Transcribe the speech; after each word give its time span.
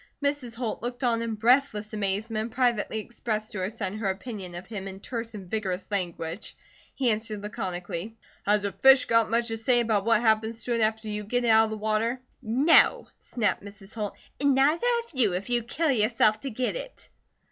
Mrs. 0.25 0.55
Holt 0.55 0.81
looked 0.81 1.03
on 1.03 1.21
in 1.21 1.35
breathless 1.35 1.93
amazement 1.93 2.41
and 2.47 2.51
privately 2.51 2.97
expressed 2.97 3.51
to 3.51 3.59
her 3.59 3.69
son 3.69 3.99
her 3.99 4.09
opinion 4.09 4.55
of 4.55 4.65
him 4.65 4.87
in 4.87 4.99
terse 4.99 5.35
and 5.35 5.47
vigorous 5.47 5.85
language. 5.91 6.55
He 6.95 7.11
answered 7.11 7.43
laconically: 7.43 8.17
"Has 8.47 8.65
a 8.65 8.71
fish 8.71 9.05
got 9.05 9.29
much 9.29 9.49
to 9.49 9.57
say 9.57 9.79
about 9.79 10.03
what 10.03 10.21
happens 10.21 10.63
to 10.63 10.73
it 10.73 10.81
after 10.81 11.07
you 11.07 11.23
get 11.23 11.43
it 11.45 11.49
out 11.49 11.65
of 11.65 11.69
the 11.69 11.77
water?" 11.77 12.19
"No!" 12.41 13.09
snapped 13.19 13.63
Mrs. 13.63 13.93
Holt, 13.93 14.15
"and 14.39 14.55
neither 14.55 14.87
have 15.03 15.11
you, 15.13 15.33
if 15.35 15.51
you 15.51 15.61
kill 15.61 15.91
yourself 15.91 16.39
to 16.39 16.49
get 16.49 16.75
it." 16.75 17.07